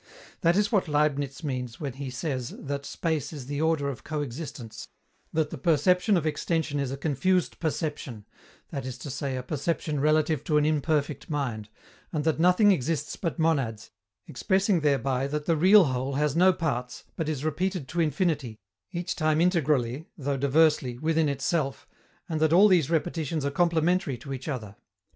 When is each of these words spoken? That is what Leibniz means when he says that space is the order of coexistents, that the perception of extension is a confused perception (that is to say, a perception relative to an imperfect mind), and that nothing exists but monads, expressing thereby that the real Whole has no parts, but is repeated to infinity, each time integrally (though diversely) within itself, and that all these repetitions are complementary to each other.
That 0.41 0.57
is 0.57 0.71
what 0.71 0.87
Leibniz 0.87 1.43
means 1.43 1.79
when 1.79 1.93
he 1.93 2.09
says 2.09 2.55
that 2.57 2.87
space 2.87 3.31
is 3.31 3.45
the 3.45 3.61
order 3.61 3.87
of 3.87 4.03
coexistents, 4.03 4.87
that 5.31 5.51
the 5.51 5.59
perception 5.59 6.17
of 6.17 6.25
extension 6.25 6.79
is 6.79 6.89
a 6.89 6.97
confused 6.97 7.59
perception 7.59 8.25
(that 8.71 8.83
is 8.83 8.97
to 8.97 9.11
say, 9.11 9.37
a 9.37 9.43
perception 9.43 9.99
relative 9.99 10.43
to 10.45 10.57
an 10.57 10.65
imperfect 10.65 11.29
mind), 11.29 11.69
and 12.11 12.23
that 12.23 12.39
nothing 12.39 12.71
exists 12.71 13.15
but 13.15 13.37
monads, 13.37 13.91
expressing 14.25 14.79
thereby 14.79 15.27
that 15.27 15.45
the 15.45 15.55
real 15.55 15.83
Whole 15.83 16.15
has 16.15 16.35
no 16.35 16.51
parts, 16.51 17.03
but 17.15 17.29
is 17.29 17.45
repeated 17.45 17.87
to 17.89 18.01
infinity, 18.01 18.57
each 18.91 19.15
time 19.15 19.39
integrally 19.39 20.07
(though 20.17 20.35
diversely) 20.35 20.97
within 20.97 21.29
itself, 21.29 21.87
and 22.27 22.39
that 22.39 22.51
all 22.53 22.67
these 22.67 22.89
repetitions 22.89 23.45
are 23.45 23.51
complementary 23.51 24.17
to 24.17 24.33
each 24.33 24.47
other. 24.47 24.77